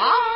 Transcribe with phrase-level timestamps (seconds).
[0.00, 0.27] Ah!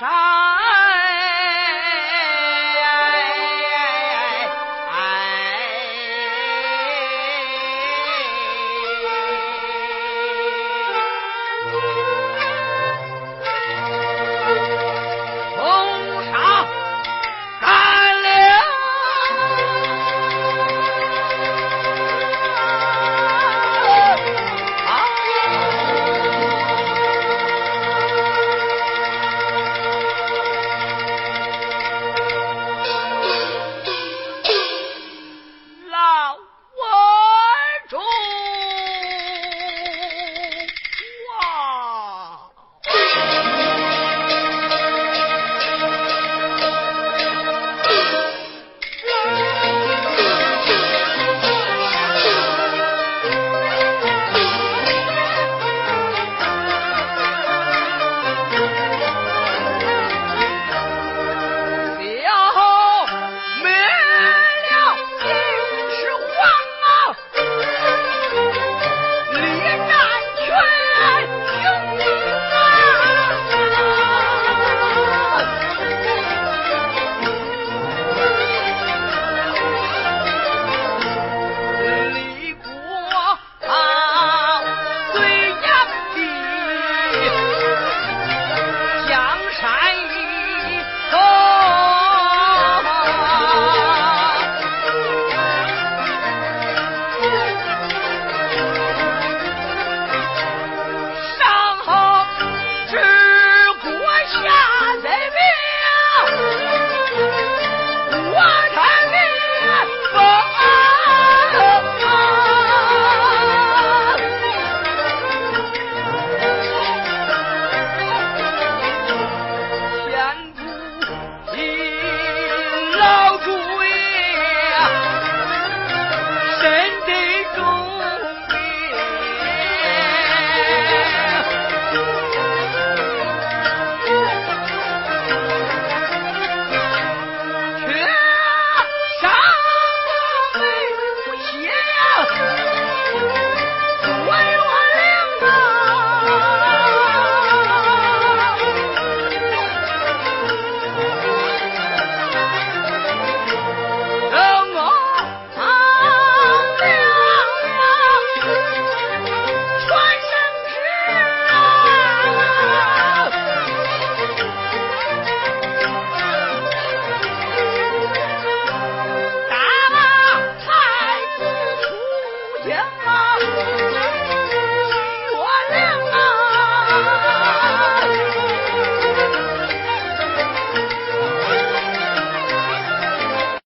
[0.00, 0.59] 山。